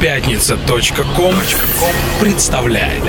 [0.00, 1.34] Пятница.ком
[2.22, 3.04] представляет.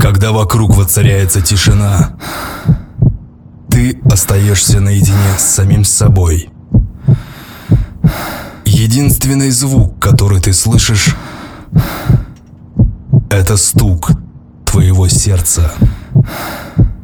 [0.00, 2.16] Когда вокруг воцаряется тишина,
[3.70, 6.50] ты остаешься наедине с самим собой.
[8.64, 11.14] Единственный звук, который ты слышишь,
[13.30, 14.10] это стук
[14.64, 15.72] твоего сердца,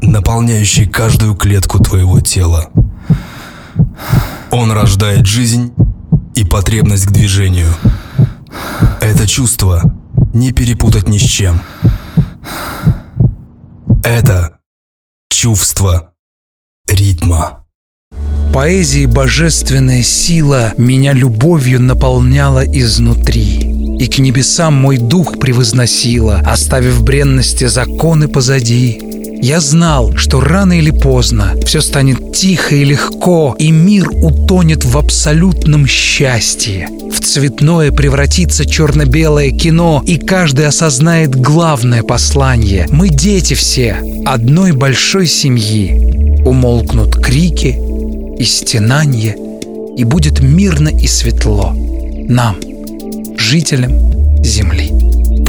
[0.02, 2.70] наполняющий каждую клетку твоего тела.
[4.50, 5.72] Он рождает жизнь
[6.34, 7.72] и потребность к движению.
[9.00, 9.82] Это чувство
[10.34, 11.60] не перепутать ни с чем.
[14.02, 14.58] Это
[15.30, 16.12] чувство
[16.88, 17.64] ритма.
[18.52, 23.96] Поэзии божественная сила меня любовью наполняла изнутри.
[23.98, 29.11] И к небесам мой дух превозносила, оставив бренности законы позади.
[29.42, 34.96] Я знал, что рано или поздно все станет тихо и легко, и мир утонет в
[34.96, 36.88] абсолютном счастье.
[37.12, 42.86] В цветное превратится черно-белое кино, и каждый осознает главное послание.
[42.92, 46.44] Мы дети все одной большой семьи.
[46.46, 47.76] Умолкнут крики
[48.38, 49.36] и стенанье,
[49.96, 51.74] и будет мирно и светло
[52.28, 52.58] нам,
[53.36, 54.91] жителям Земли.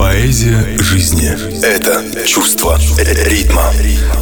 [0.03, 1.31] Поэзия жизни–
[1.63, 2.77] это чувство
[3.25, 3.71] ритма.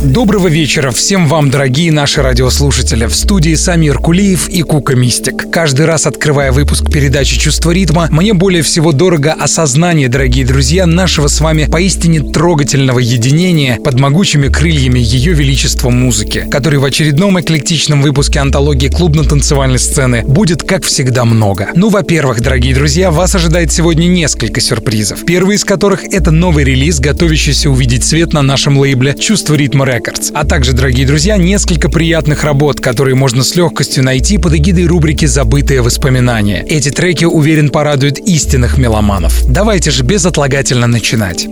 [0.03, 3.07] Доброго вечера всем вам, дорогие наши радиослушатели.
[3.07, 5.51] В студии Самир Кулиев и Кука Мистик.
[5.51, 11.27] Каждый раз, открывая выпуск передачи «Чувство ритма», мне более всего дорого осознание, дорогие друзья, нашего
[11.27, 18.03] с вами поистине трогательного единения под могучими крыльями Ее Величества музыки, который в очередном эклектичном
[18.03, 21.69] выпуске антологии клубно-танцевальной сцены будет, как всегда, много.
[21.73, 25.25] Ну, во-первых, дорогие друзья, вас ожидает сегодня несколько сюрпризов.
[25.25, 30.31] Первый из которых это новый релиз, готовящийся увидеть свет на нашем лейбле «Чувство ритма Records».
[30.33, 35.23] А также, дорогие друзья, несколько приятных работ, которые можно с легкостью найти под эгидой рубрики
[35.23, 36.65] «Забытые воспоминания».
[36.67, 39.45] Эти треки, уверен, порадуют истинных меломанов.
[39.47, 41.47] Давайте же безотлагательно начинать.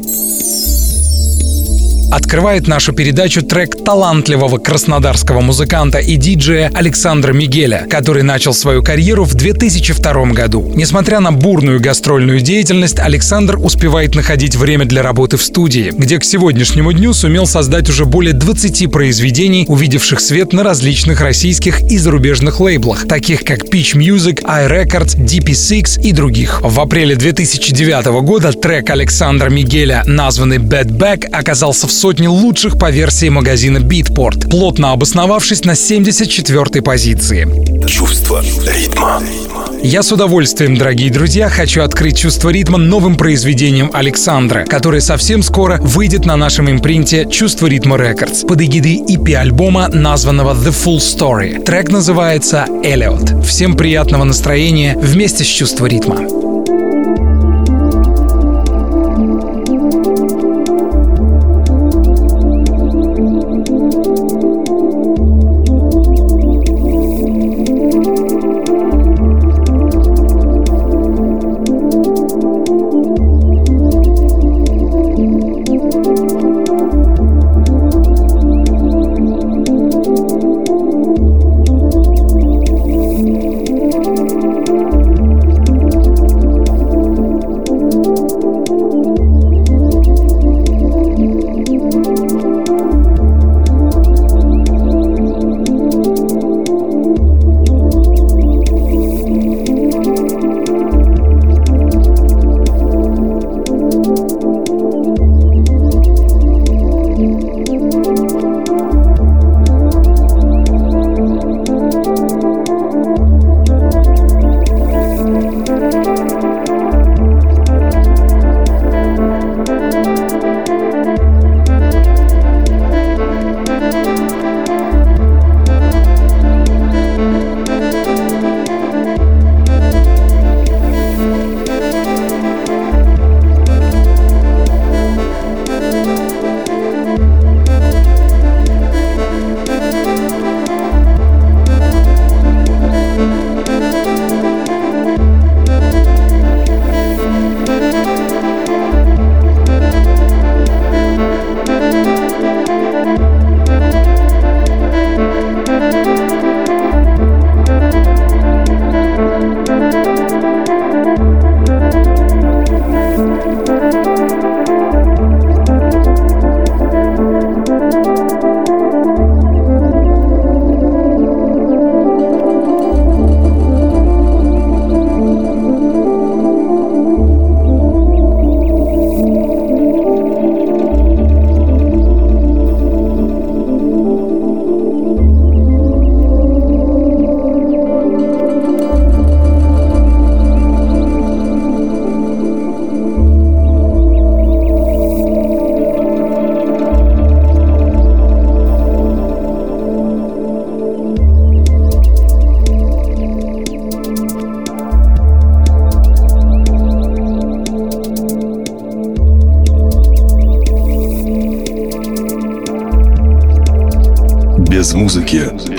[2.11, 9.25] Открывает нашу передачу трек талантливого краснодарского музыканта и диджея Александра Мигеля, который начал свою карьеру
[9.25, 10.71] в 2002 году.
[10.75, 16.23] Несмотря на бурную гастрольную деятельность, Александр успевает находить время для работы в студии, где к
[16.23, 22.59] сегодняшнему дню сумел создать уже более 20 произведений, увидевших свет на различных российских и зарубежных
[22.59, 26.61] лейблах, таких как Peach Music, iRecords, DP6 и других.
[26.63, 32.91] В апреле 2009 года трек Александра Мигеля, названный Bad Back, оказался в сотни лучших по
[32.91, 37.45] версии магазина Beatport, плотно обосновавшись на 74-й позиции.
[37.85, 39.21] Чувство ритма.
[39.83, 45.77] Я с удовольствием, дорогие друзья, хочу открыть чувство ритма новым произведением Александра, которое совсем скоро
[45.81, 51.63] выйдет на нашем импринте «Чувство ритма Records» под эгидой EP-альбома, названного The Full Story.
[51.63, 53.45] Трек называется «Эллиот».
[53.45, 56.48] Всем приятного настроения вместе с чувство ритма.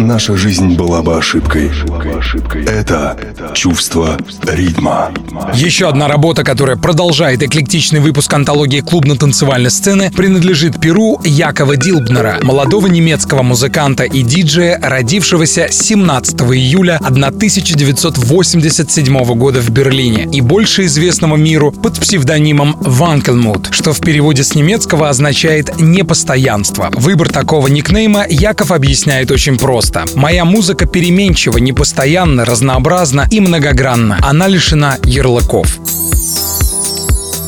[0.01, 1.71] Наша жизнь была бы ошибкой.
[2.67, 3.19] Это
[3.55, 5.11] чувство ритма.
[5.55, 12.87] Еще одна работа, которая продолжает эклектичный выпуск антологии клубно-танцевальной сцены, принадлежит Перу Якова Дилбнера, молодого
[12.87, 21.73] немецкого музыканта и диджея, родившегося 17 июля 1987 года в Берлине и больше известного миру
[21.73, 26.91] под псевдонимом Ванкелмут, что в переводе с немецкого означает «непостоянство».
[26.95, 29.90] Выбор такого никнейма Яков объясняет очень просто.
[30.15, 34.19] «Моя музыка переменчива, непостоянна, разнообразна и многогранна.
[34.23, 35.80] Она лишена ярлыков».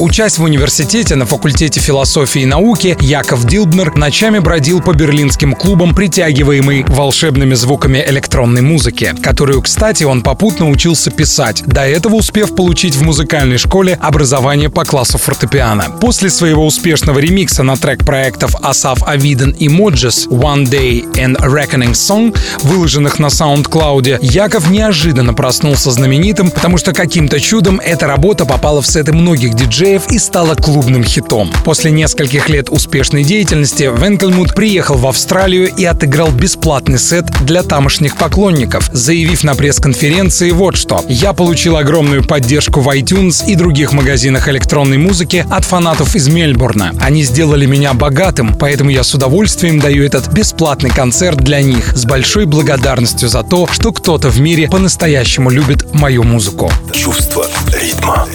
[0.03, 5.95] Учась в университете на факультете философии и науки, Яков Дилбнер ночами бродил по берлинским клубам,
[5.95, 12.97] притягиваемый волшебными звуками электронной музыки, которую, кстати, он попутно учился писать, до этого успев получить
[12.97, 15.85] в музыкальной школе образование по классу фортепиано.
[16.01, 21.93] После своего успешного ремикса на трек проектов Асав Авиден и Моджес «One Day and Reckoning
[21.93, 28.83] Song», выложенных на SoundCloud, Яков неожиданно проснулся знаменитым, потому что каким-то чудом эта работа попала
[28.83, 31.51] в сеты многих диджеев диджеев и стала клубным хитом.
[31.65, 38.17] После нескольких лет успешной деятельности Венкельмут приехал в Австралию и отыграл бесплатный сет для тамошних
[38.17, 41.05] поклонников, заявив на пресс-конференции вот что.
[41.09, 46.93] «Я получил огромную поддержку в iTunes и других магазинах электронной музыки от фанатов из Мельбурна.
[47.01, 52.05] Они сделали меня богатым, поэтому я с удовольствием даю этот бесплатный концерт для них с
[52.05, 56.71] большой благодарностью за то, что кто-то в мире по-настоящему любит мою музыку.
[56.93, 58.27] Чувство ритма.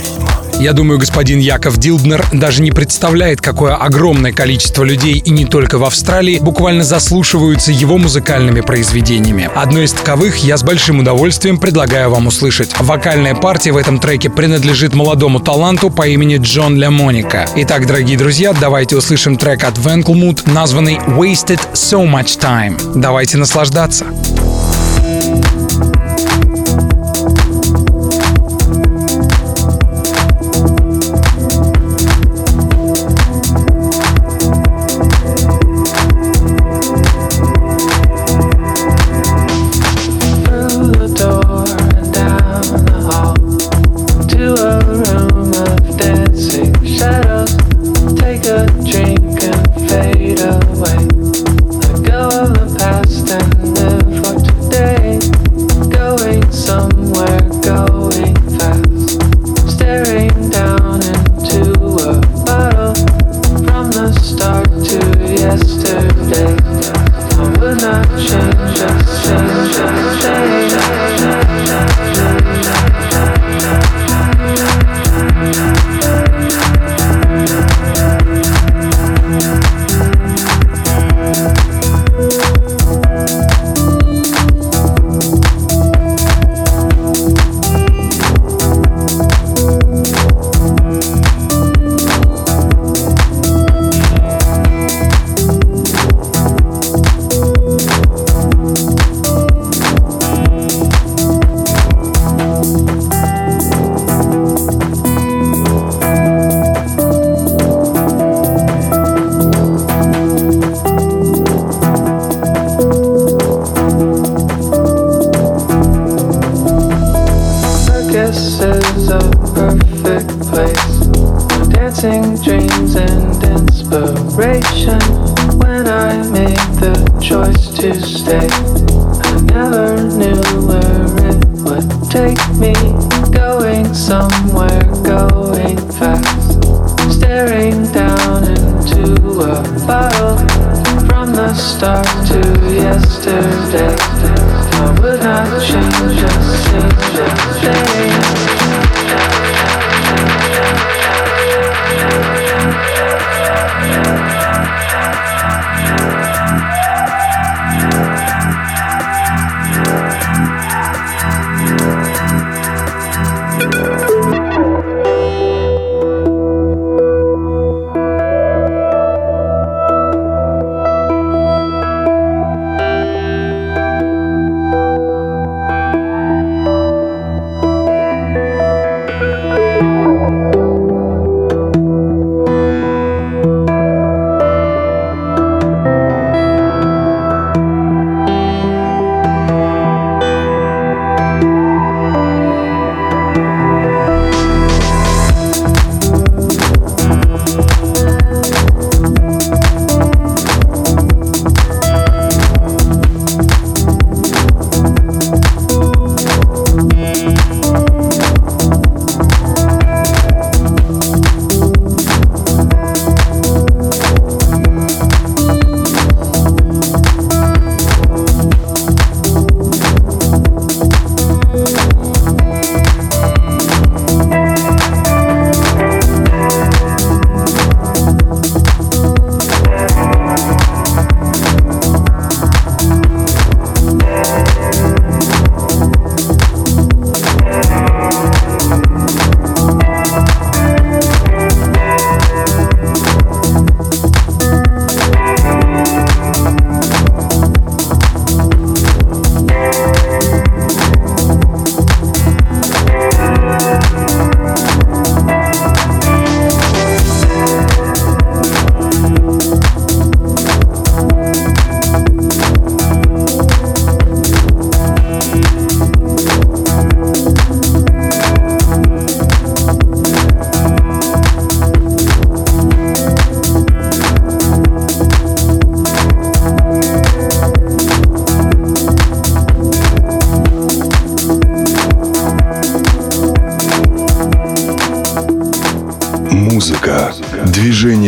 [0.59, 5.77] Я думаю, господин Яков Дилднер даже не представляет, какое огромное количество людей, и не только
[5.77, 9.49] в Австралии, буквально заслушиваются его музыкальными произведениями.
[9.53, 12.73] Одно из таковых я с большим удовольствием предлагаю вам услышать.
[12.79, 17.47] Вокальная партия в этом треке принадлежит молодому таланту по имени Джон Лемоника.
[17.55, 22.75] Итак, дорогие друзья, давайте услышим трек от Венклмут, названный «Wasted So Much Time».
[22.95, 24.05] Давайте наслаждаться.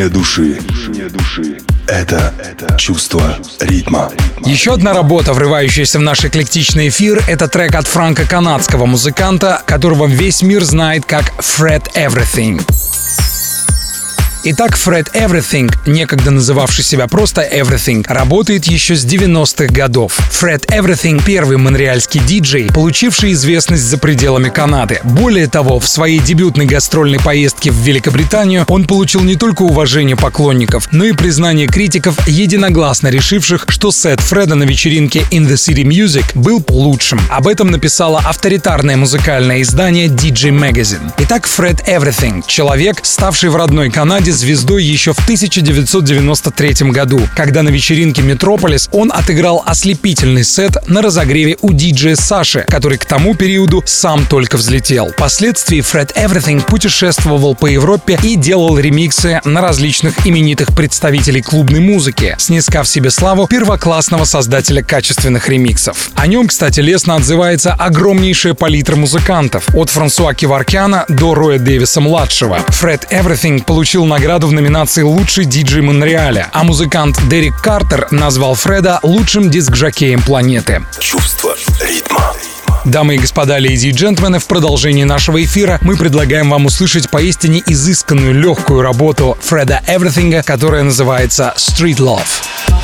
[0.10, 0.60] Души.
[1.88, 2.34] Это
[2.78, 4.12] чувство ритма.
[4.46, 10.44] Еще одна работа, врывающаяся в наш эклектичный эфир, это трек от франко-канадского музыканта, которого весь
[10.44, 12.62] мир знает как Fred Everything.
[14.42, 20.18] Итак, Fred Everything, некогда называвший себя просто Everything, работает еще с 90-х годов.
[20.32, 25.02] Fred Everything— первый монреальский диджей, получивший известность за пределами Канады.
[25.04, 30.88] Более того, в своей дебютной гастрольной поездке в Великобританию он получил не только уважение поклонников,
[30.94, 36.24] но и признание критиков, единогласно решивших, что сет Фреда на вечеринке In the City Music
[36.34, 37.20] был лучшим.
[37.30, 41.12] Об этом написало авторитарное музыкальное издание DJ Magazine.
[41.18, 47.70] Итак, Fred Everything— человек, ставший в родной Канаде звездой еще в 1993 году, когда на
[47.70, 53.84] вечеринке Метрополис он отыграл ослепительный сет на разогреве у диджея Саши, который к тому периоду
[53.86, 55.10] сам только взлетел.
[55.10, 62.36] Впоследствии Фред Everything путешествовал по Европе и делал ремиксы на различных именитых представителей клубной музыки,
[62.38, 66.12] снискав себе славу первоклассного создателя качественных ремиксов.
[66.16, 72.60] О нем, кстати, лестно отзывается огромнейшая палитра музыкантов, от Франсуа Киваркяна до Роя Дэвиса-младшего.
[72.68, 78.54] Фред Everything получил на награду в номинации «Лучший диджей Монреаля», а музыкант Дерек Картер назвал
[78.54, 80.86] Фреда лучшим диск-жокеем планеты.
[81.00, 82.34] Чувство ритма.
[82.84, 87.64] Дамы и господа, леди и джентльмены, в продолжении нашего эфира мы предлагаем вам услышать поистине
[87.66, 92.79] изысканную легкую работу Фреда Эвритинга, которая называется «Street Love».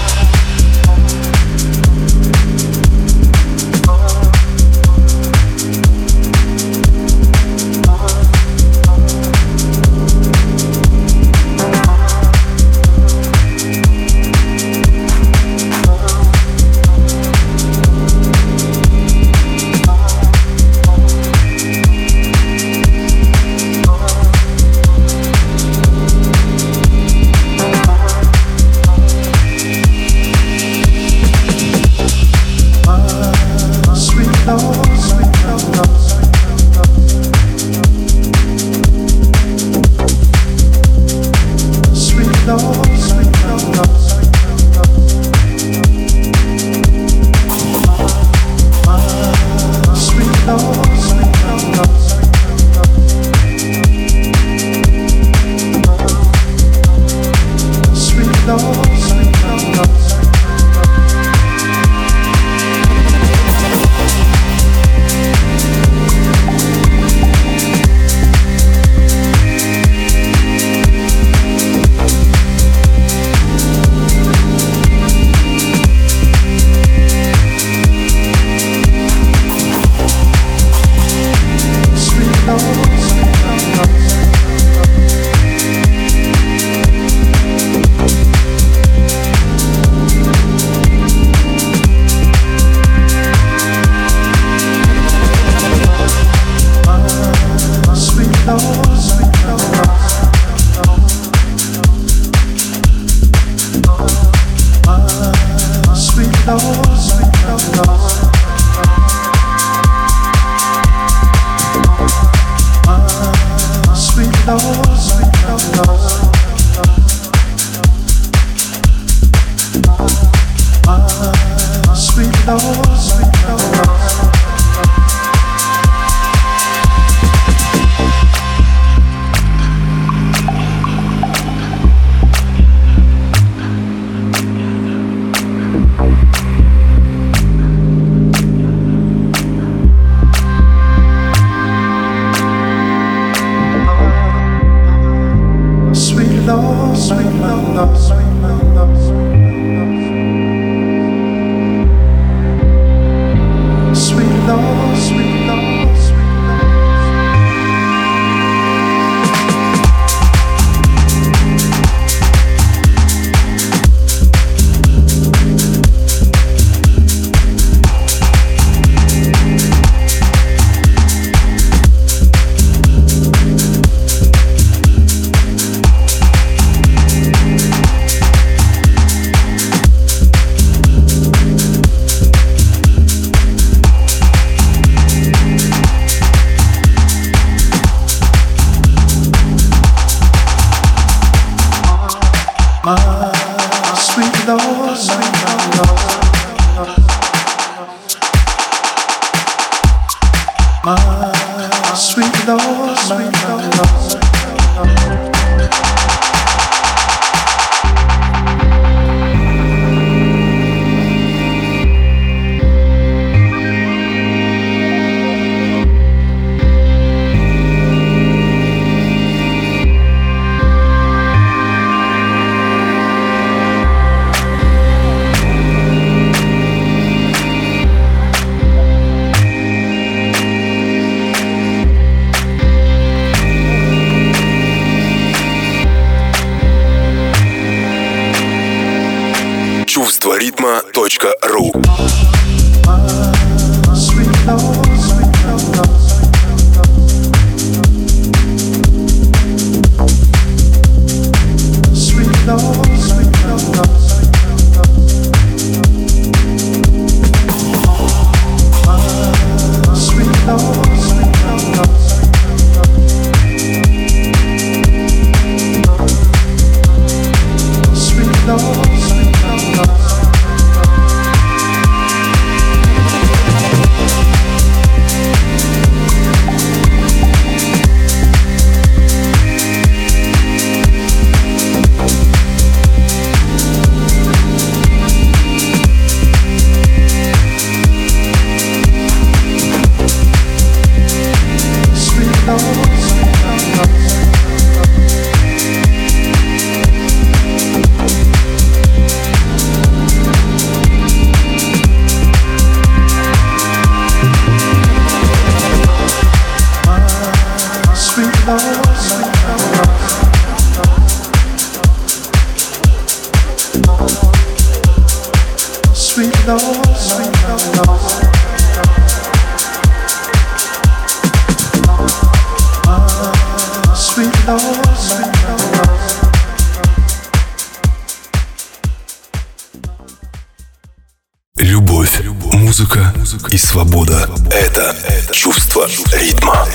[331.57, 332.21] Любовь,
[332.53, 333.13] музыка
[333.49, 334.95] и свобода— это
[335.31, 336.67] чувство ритма.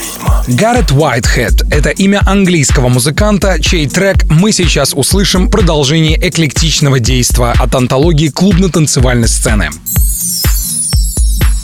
[0.53, 7.53] Гаррет Уайтхед— это имя английского музыканта, чей трек мы сейчас услышим в продолжении эклектичного действа
[7.53, 9.71] от антологии клубно-танцевальной сцены.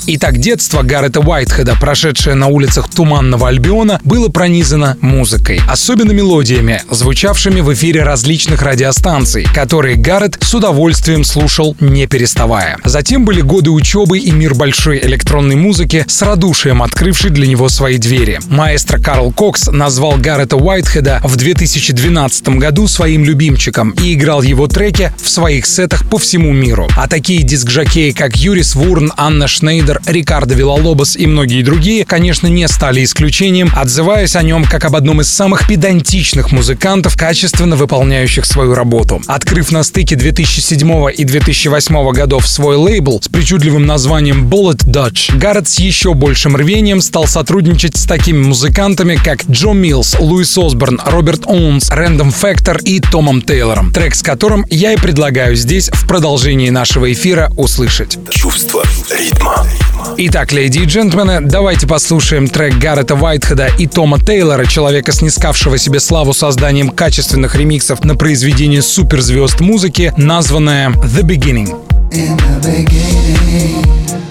[0.08, 7.60] Итак, детство Гаррета Уайтхеда, прошедшее на улицах Туманного Альбиона, было пронизано музыкой, особенно мелодиями, звучавшими
[7.60, 12.78] в эфире различных радиостанций, которые Гаррет с удовольствием слушал, не переставая.
[12.84, 17.98] Затем были годы учебы и мир большой электронной музыки с радушием открывший для него свои
[17.98, 18.38] двери.
[18.48, 25.12] Маэстро Карл Кокс назвал Гаррета Уайтхеда в 2012 году своим любимчиком и играл его треки
[25.20, 26.88] в своих сетах по всему миру.
[26.96, 32.68] А такие диск-жокеи, как Юрис Вурн, Анна Шнейдер, Рикардо Вилалобос и многие другие, конечно, не
[32.68, 38.74] стали исключением, отзываясь о нем как об одном из самых педантичных музыкантов, качественно выполняющих свою
[38.74, 39.22] работу.
[39.26, 45.68] Открыв на стыке 2007 и 2008 годов свой лейбл с причудливым названием Bullet Dutch, Гаррет
[45.68, 51.46] с еще большим рвением стал сотрудничать с такими музыкантами, как Джо Милс, Луис Осборн, Роберт
[51.46, 56.70] Оунс, Рэндом Фактор и Томом Тейлором, трек с которым я и предлагаю здесь в продолжении
[56.70, 58.18] нашего эфира услышать.
[58.30, 59.66] Чувство ритма.
[60.18, 66.01] Итак, леди и джентльмены, давайте послушаем трек Гаррета Уайтхеда и Тома Тейлора, человека, снискавшего себе
[66.01, 71.75] славу созданием качественных ремиксов на произведение суперзвезд музыки, названное «The Beginning».
[72.12, 74.25] In the beginning,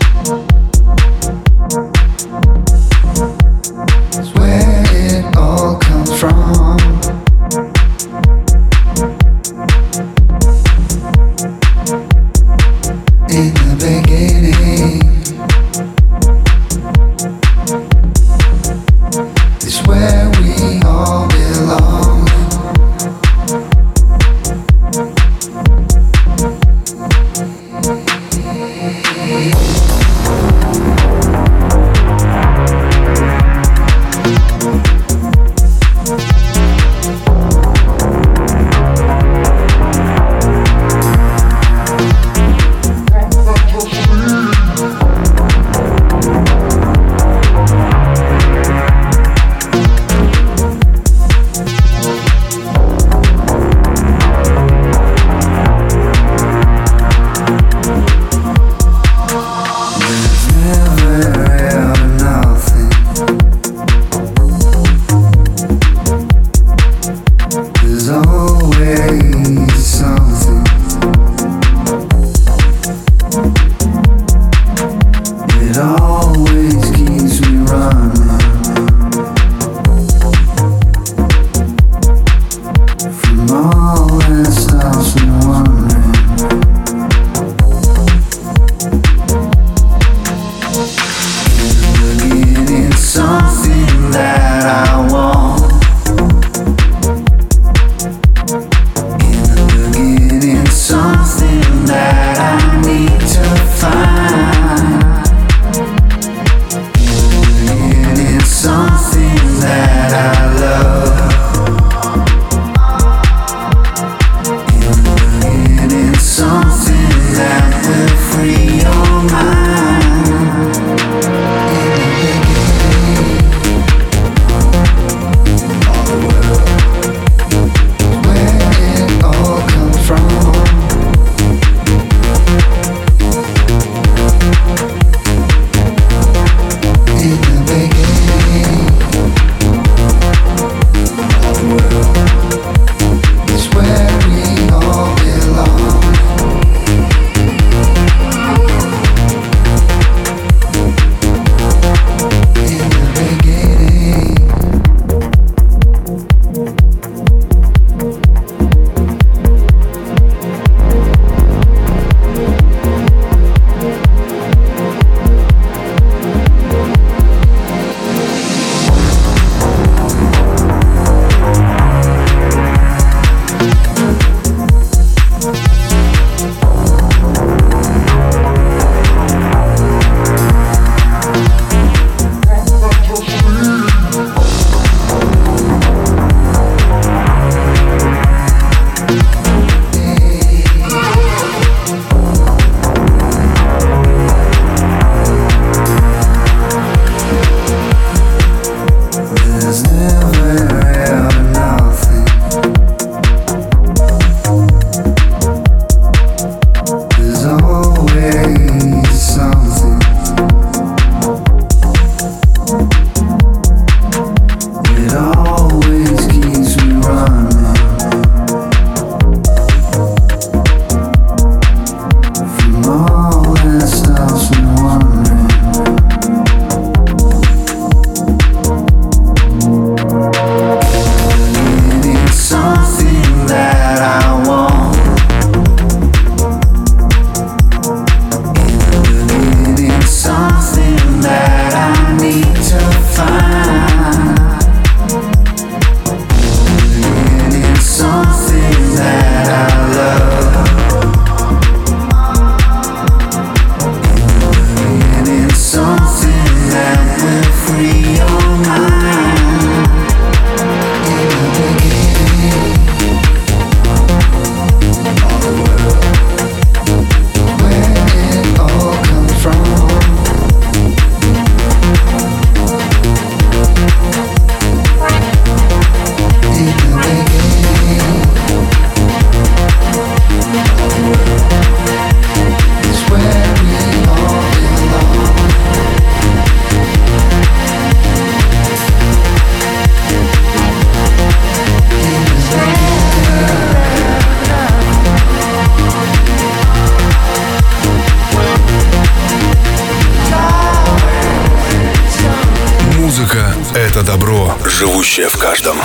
[304.63, 305.77] живущее в каждом.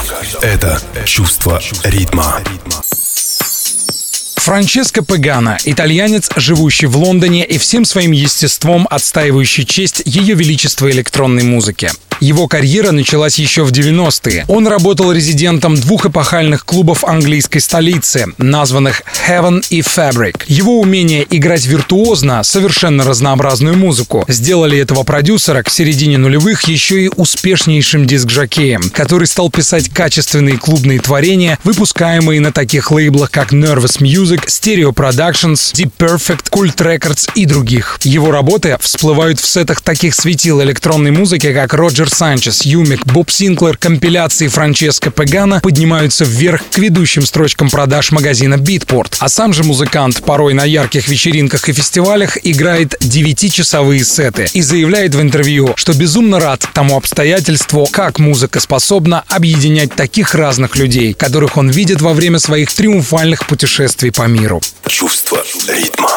[0.43, 2.41] Это чувство ритма.
[4.37, 11.45] Франческо Пегана– итальянец, живущий в Лондоне и всем своим естеством отстаивающий честь Ее Величества электронной
[11.45, 11.91] музыки.
[12.21, 14.45] Его карьера началась еще в 90-е.
[14.49, 20.43] Он работал резидентом двух эпохальных клубов английской столицы, названных Heaven и Fabric.
[20.47, 27.09] Его умение играть виртуозно совершенно разнообразную музыку сделали этого продюсера к середине нулевых еще и
[27.09, 34.47] успешнейшим диск-жокеем, который стал писать качественные клубные творения, выпускаемые на таких лейблах, как Nervous Music,
[34.47, 37.99] Stereo Productions, Deep Perfect, Cult Records и других.
[38.03, 43.77] Его работы всплывают в сетах таких светил электронной музыки, как Роджер Санчес, Юмик, Боб Синклер,
[43.77, 49.14] компиляции Франческо Пегана поднимаются вверх к ведущим строчкам продаж магазина Beatport.
[49.20, 55.14] А сам же музыкант порой на ярких вечеринках и фестивалях играет 9-часовые сеты и заявляет
[55.14, 61.57] в интервью, что безумно рад тому обстоятельству, как музыка способна объединять таких разных людей, которых
[61.57, 64.61] он видит во время своих триумфальных путешествий по миру.
[64.87, 66.11] Чувство ритма.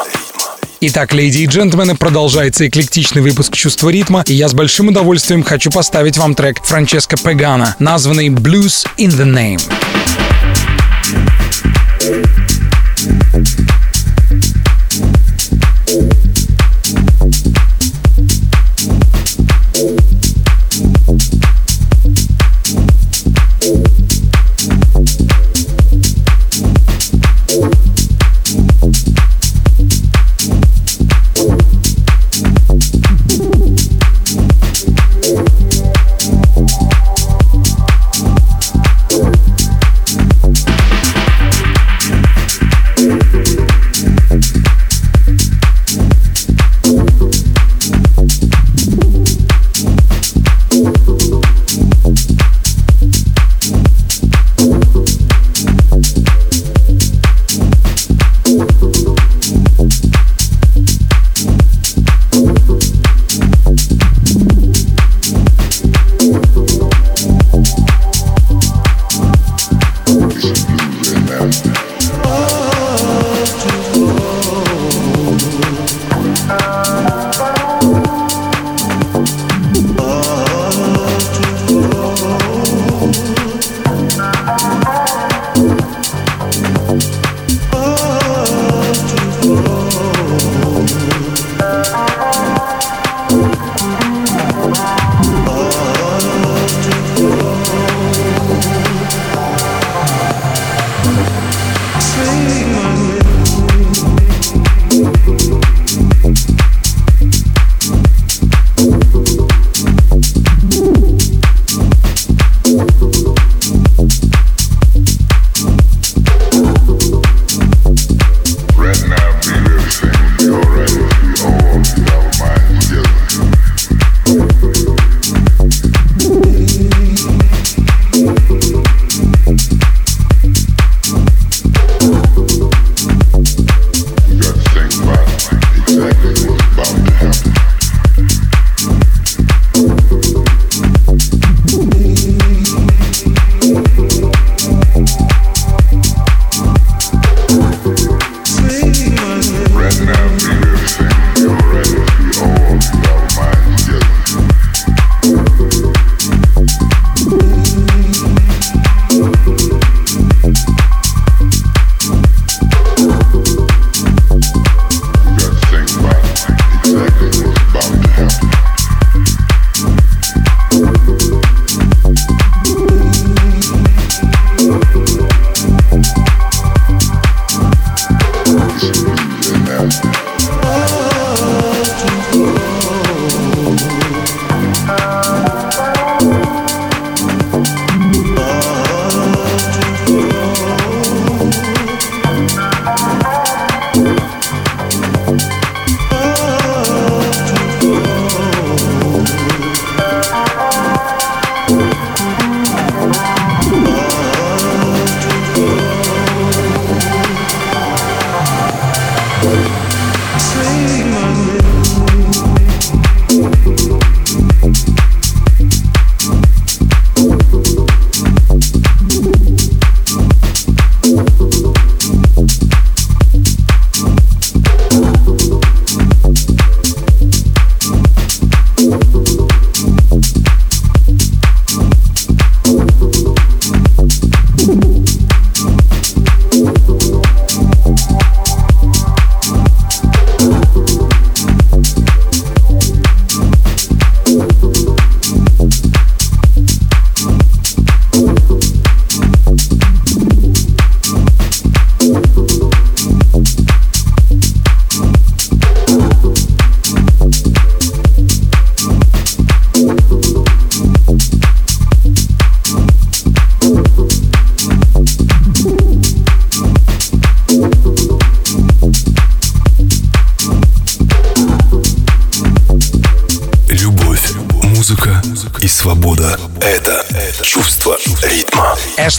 [0.85, 5.71] Итак, леди и джентльмены, продолжается эклектичный выпуск «Чувство ритма», и я с большим удовольствием хочу
[5.71, 9.61] поставить вам трек Франческо Пегана, названный «Blues in the Name».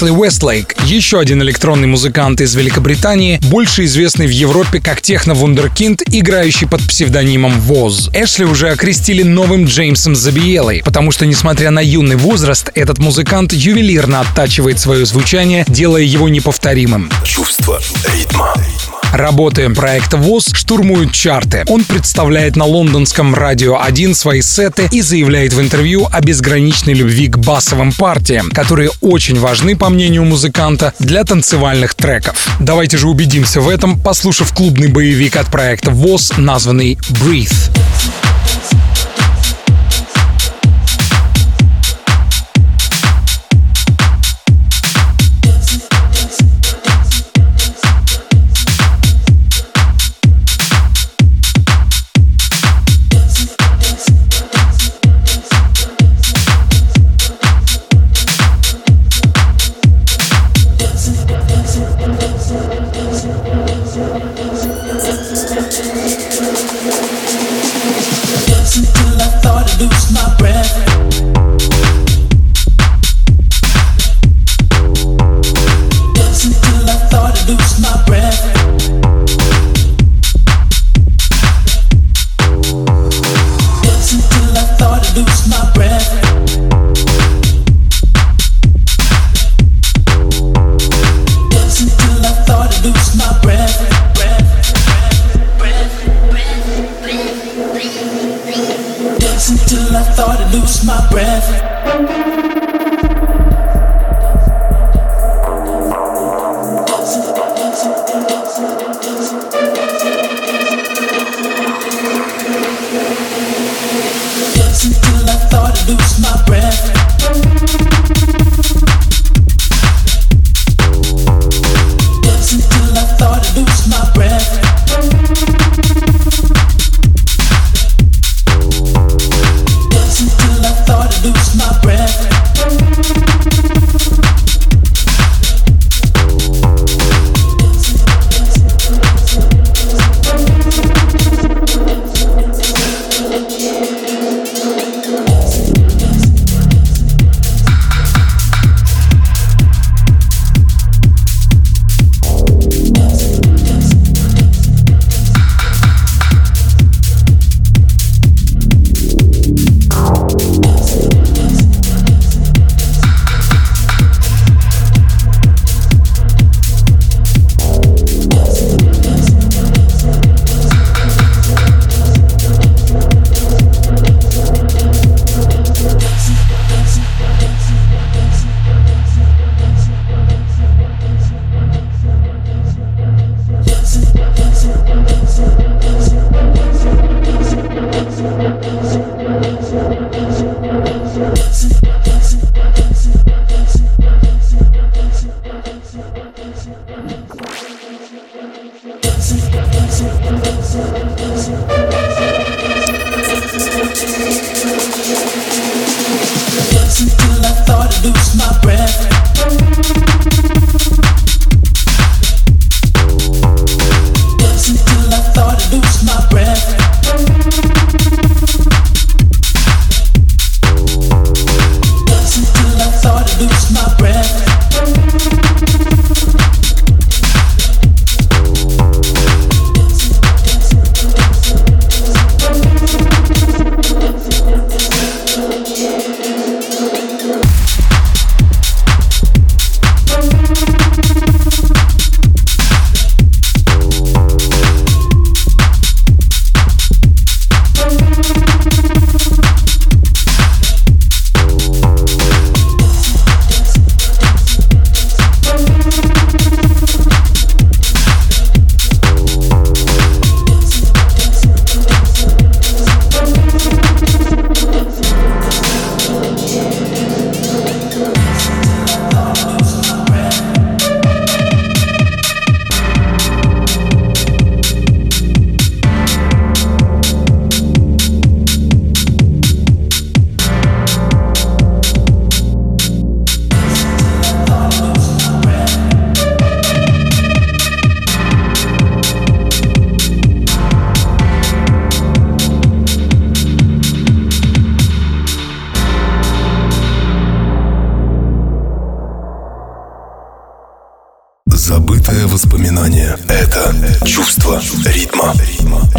[0.05, 6.69] Эшли Уэстлейк, еще один электронный музыкант из Великобритании, больше известный в Европе как техно-вундеркинд, играющий
[6.69, 8.11] под псевдонимом Воз.
[8.13, 14.21] Эшли уже окрестили новым Джеймсом Забиелой, потому что, несмотря на юный возраст, этот музыкант ювелирно
[14.21, 17.11] оттачивает свое звучание, делая его неповторимым.
[17.25, 17.81] Чувство
[18.15, 18.53] ритма.
[19.15, 21.63] Работы проекта ВОЗ штурмуют чарты.
[21.69, 27.29] Он представляет на лондонском радио 1 свои сеты и заявляет в интервью о безграничной любви
[27.29, 32.49] к басовым партиям, которые очень важны, по мнению музыканта, для танцевальных треков.
[32.59, 38.34] Давайте же убедимся в этом, послушав клубный боевик от проекта ВОЗ, названный «Breathe».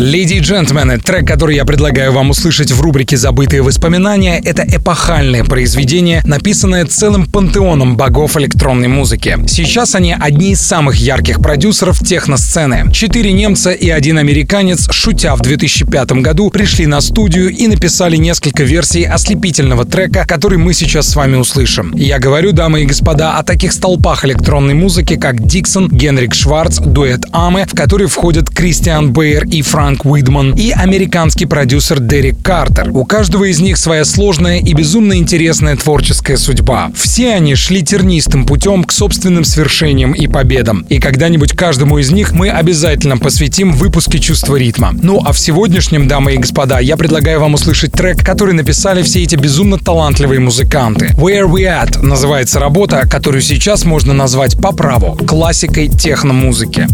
[0.05, 5.43] Леди и джентльмены, трек, который я предлагаю вам услышать в рубрике «Забытые воспоминания», это эпохальное
[5.43, 9.39] произведение, написанное целым пантеоном богов электронной музыки.
[9.47, 12.91] Сейчас они одни из самых ярких продюсеров техносцены.
[12.93, 18.63] Четыре немца и один американец, шутя в 2005 году, пришли на студию и написали несколько
[18.63, 21.91] версий ослепительного трека, который мы сейчас с вами услышим.
[21.95, 27.25] Я говорю, дамы и господа, о таких столпах электронной музыки, как Диксон, Генрик Шварц, дуэт
[27.31, 32.89] Аме, в который входят Кристиан Бейер и Франк Уидман, и американский продюсер Дерек Картер.
[32.91, 36.91] У каждого из них своя сложная и безумно интересная творческая судьба.
[36.95, 40.85] Все они шли тернистым путем к собственным свершениям и победам.
[40.89, 44.91] И когда-нибудь каждому из них мы обязательно посвятим выпуске «Чувство ритма».
[45.01, 49.23] Ну а в сегодняшнем, дамы и господа, я предлагаю вам услышать трек, который написали все
[49.23, 51.07] эти безумно талантливые музыканты.
[51.17, 56.87] «Where We At» называется работа, которую сейчас можно назвать по праву классикой техномузыки.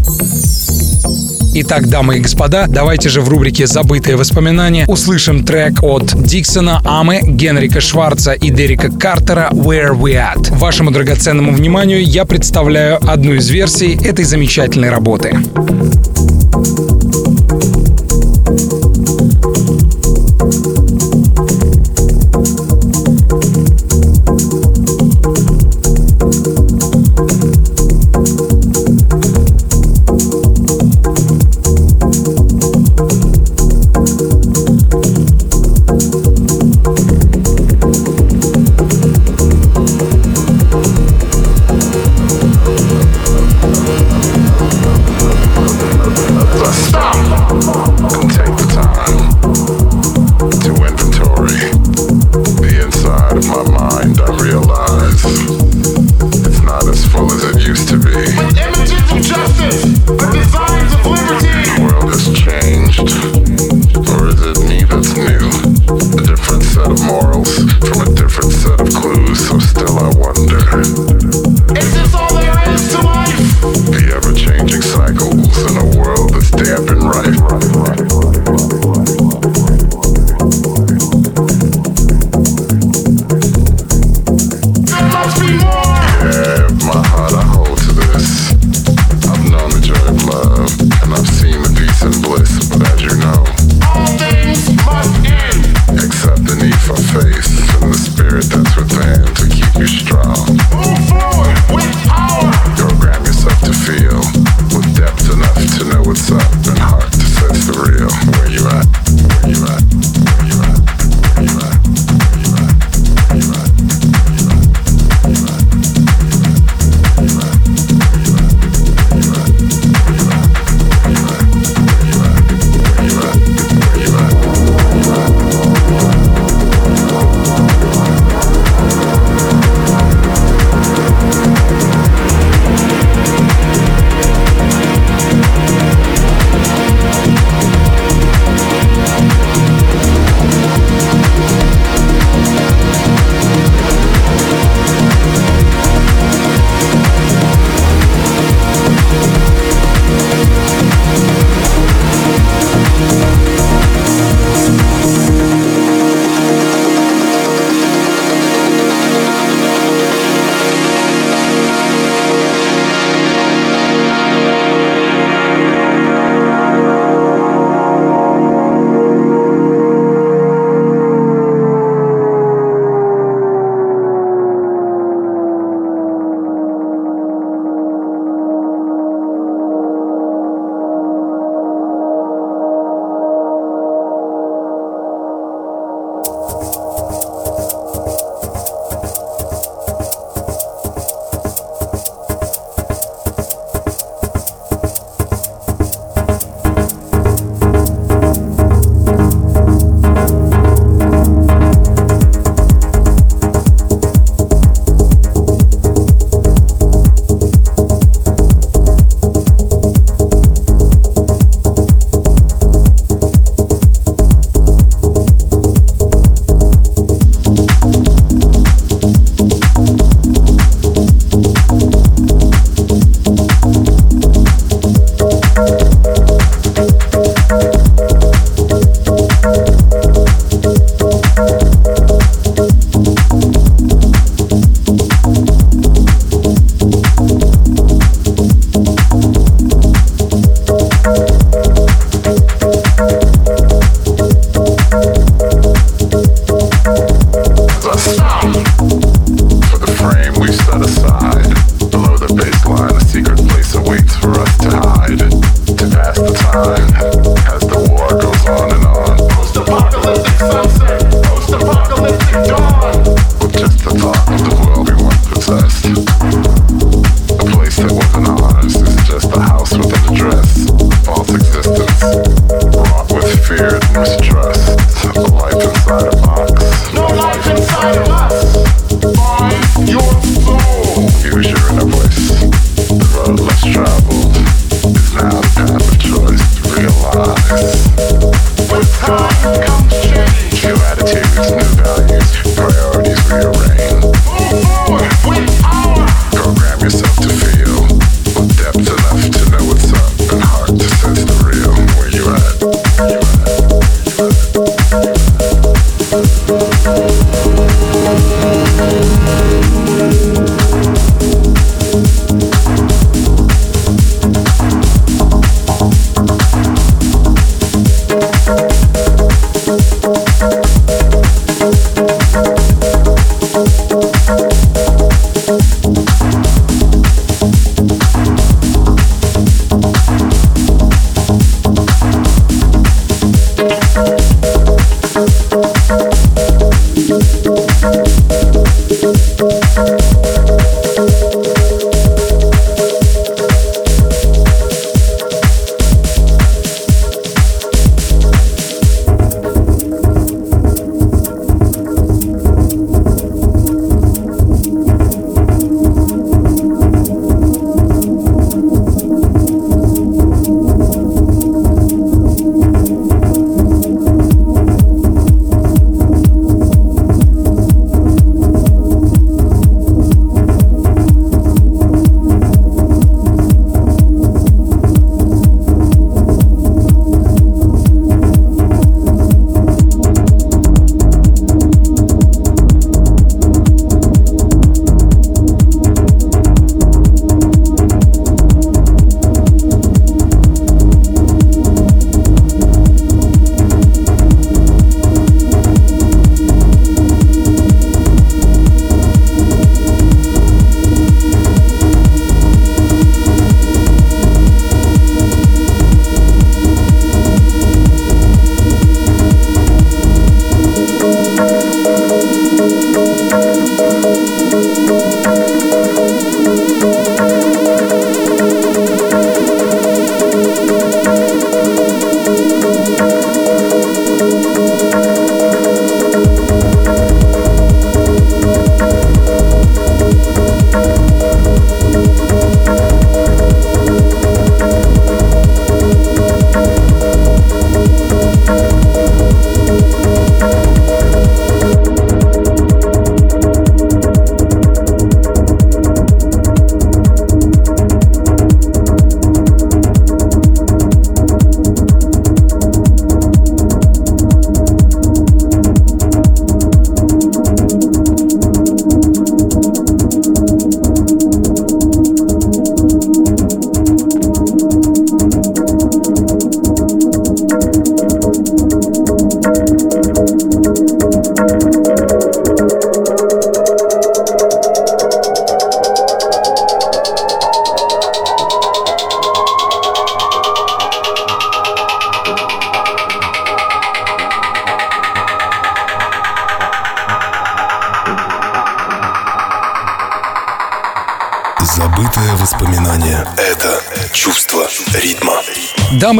[1.54, 7.20] Итак, дамы и господа, давайте же в рубрике «Забытые воспоминания» услышим трек от Диксона, Амы,
[7.22, 10.56] Генрика Шварца и Дерека Картера «Where We At».
[10.56, 15.36] Вашему драгоценному вниманию я представляю одну из версий этой замечательной работы.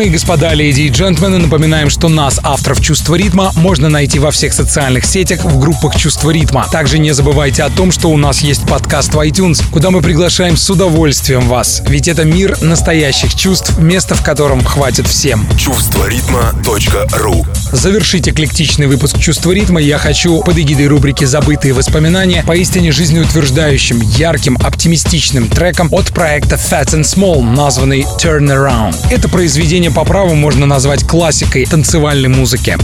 [0.02, 4.32] Дамы и господа, леди и джентльмены, напоминаем, что нас, авторов «Чувства ритма», можно найти во
[4.32, 6.66] всех социальных сетях в группах «Чувство ритма».
[6.72, 10.56] Также не забывайте о том, что у нас есть подкаст в iTunes, куда мы приглашаем
[10.56, 11.84] с удовольствием вас.
[11.86, 15.46] Ведь это мир настоящих чувств, место в котором хватит всем.
[15.56, 22.92] Чувство ритма.ру Завершить эклектичный выпуск «Чувство ритма» я хочу под эгидой рубрики «Забытые воспоминания» поистине
[22.92, 28.94] жизнеутверждающим, ярким, оптимистичным треком от проекта Fat and Small, названный Turn Around.
[29.10, 32.76] Это произведение по праву можно назвать классикой танцевальной музыки.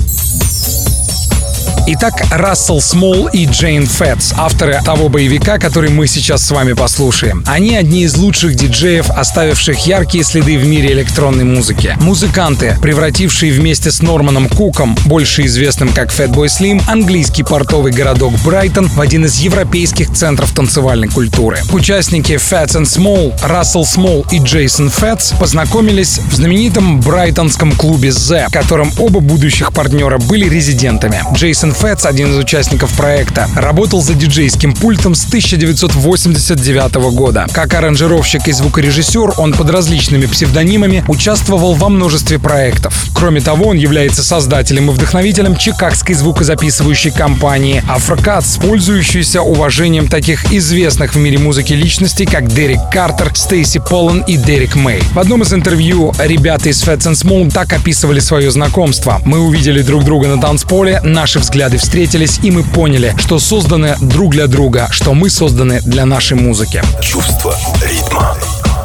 [1.91, 7.43] Итак, Рассел Смол и Джейн Фэтс, авторы того боевика, который мы сейчас с вами послушаем.
[7.47, 11.97] Они одни из лучших диджеев, оставивших яркие следы в мире электронной музыки.
[11.99, 18.89] Музыканты, превратившие вместе с Норманом Куком, больше известным как Fatboy Slim, английский портовый городок Брайтон
[18.89, 21.57] в один из европейских центров танцевальной культуры.
[21.73, 28.49] Участники Fats and Small, Рассел Смол и Джейсон Фэтс познакомились в знаменитом брайтонском клубе The,
[28.51, 31.23] в котором оба будущих партнера были резидентами.
[31.33, 37.47] Джейсон Фэтс, один из участников проекта, работал за диджейским пультом с 1989 года.
[37.53, 43.07] Как аранжировщик и звукорежиссер он под различными псевдонимами участвовал во множестве проектов.
[43.15, 51.15] Кроме того, он является создателем и вдохновителем чикагской звукозаписывающей компании Афрокат, пользующейся уважением таких известных
[51.15, 55.01] в мире музыки личностей, как Дерек Картер, Стейси Поллан и Дерек Мэй.
[55.13, 59.21] В одном из интервью ребята из Fats and Small так описывали свое знакомство.
[59.25, 64.33] Мы увидели друг друга на танцполе, наши взгляды встретились, и мы поняли, что созданы друг
[64.33, 66.83] для друга, что мы созданы для нашей музыки.
[67.03, 68.37] Чувство ритма.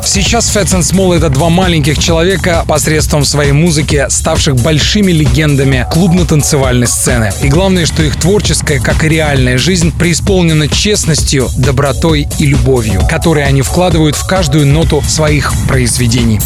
[0.06, 6.88] Сейчас Fats and Small— это два маленьких человека посредством своей музыки, ставших большими легендами клубно-танцевальной
[6.88, 7.32] сцены.
[7.42, 13.46] И главное, что их творческая, как и реальная жизнь, преисполнена честностью, добротой и любовью, которые
[13.46, 16.40] они вкладывают в каждую ноту своих произведений.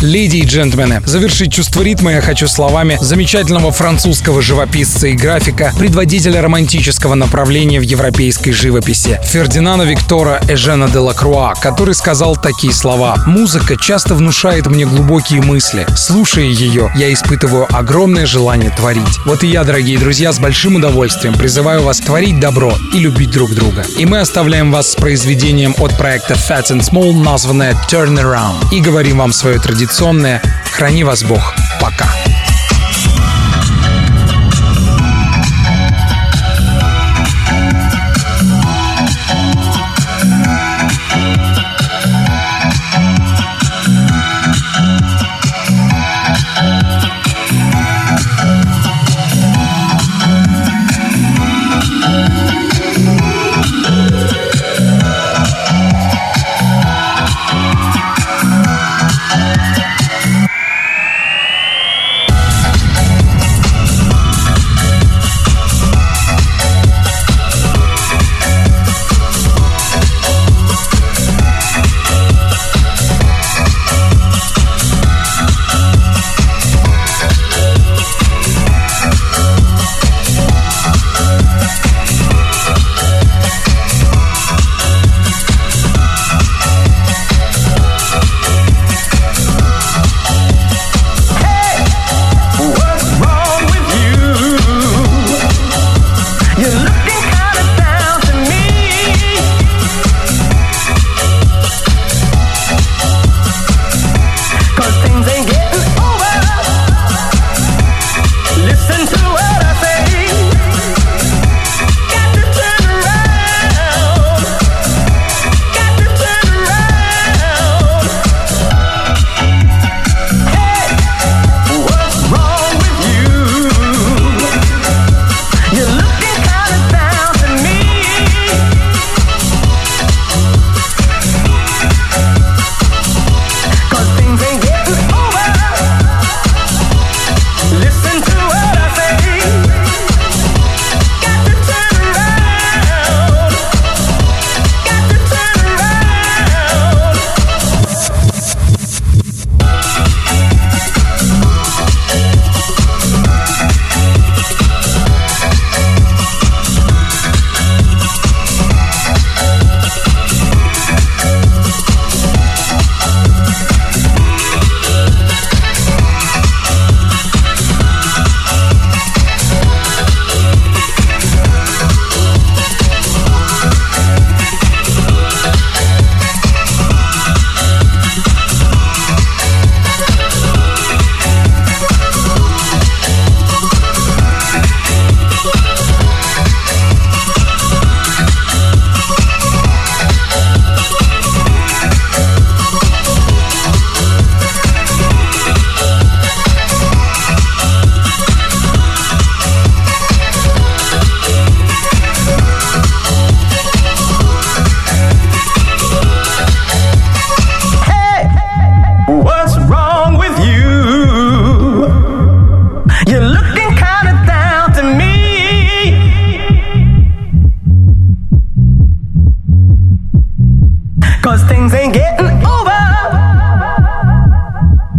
[0.00, 6.40] Леди и джентльмены, завершить чувство ритма я хочу словами замечательного французского живописца и графика, предводителя
[6.40, 13.76] романтического направления в европейской живописи, Фердинана Виктора Эжена де Лакруа, который сказал такие слова «Музыка
[13.76, 15.84] часто внушает мне глубокие мысли.
[15.96, 19.18] Слушая ее, я испытываю огромное желание творить».
[19.26, 23.52] Вот и я, дорогие друзья, с большим удовольствием призываю вас творить добро и любить друг
[23.52, 23.84] друга.
[23.98, 28.80] И мы оставляем вас с произведением от проекта Fat and Small, названное Turn Around, и
[28.80, 29.58] говорим вам свое
[29.88, 31.54] традиционное «Храни вас Бог».
[31.80, 32.27] Пока.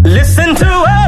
[0.10, 0.99] Listen to us.